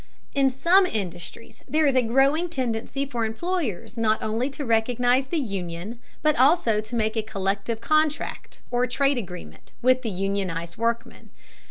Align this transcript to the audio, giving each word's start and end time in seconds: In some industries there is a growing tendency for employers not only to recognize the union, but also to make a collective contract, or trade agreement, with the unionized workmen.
In 0.33 0.49
some 0.49 0.87
industries 0.87 1.63
there 1.67 1.85
is 1.85 1.93
a 1.93 2.01
growing 2.01 2.49
tendency 2.49 3.05
for 3.05 3.23
employers 3.23 3.99
not 3.99 4.19
only 4.19 4.49
to 4.49 4.65
recognize 4.65 5.27
the 5.27 5.37
union, 5.37 5.99
but 6.23 6.35
also 6.37 6.81
to 6.81 6.95
make 6.95 7.15
a 7.15 7.21
collective 7.21 7.81
contract, 7.81 8.61
or 8.71 8.87
trade 8.87 9.19
agreement, 9.19 9.73
with 9.83 10.01
the 10.01 10.09
unionized 10.09 10.75
workmen. 10.75 11.29